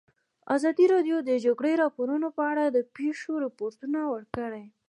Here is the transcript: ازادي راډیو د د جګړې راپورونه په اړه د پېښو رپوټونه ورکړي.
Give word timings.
ازادي 0.55 0.85
راډیو 0.93 1.17
د 1.23 1.25
د 1.29 1.31
جګړې 1.45 1.73
راپورونه 1.83 2.27
په 2.37 2.43
اړه 2.51 2.63
د 2.69 2.77
پېښو 2.95 3.33
رپوټونه 3.45 3.99
ورکړي. 4.13 4.65